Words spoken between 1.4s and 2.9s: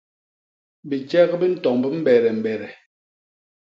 ntomb mbedembede.